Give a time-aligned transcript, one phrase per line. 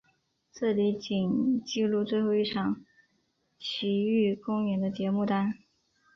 [0.51, 2.81] 这里仅记录最后一场
[3.59, 5.53] 琦玉公演的节目单。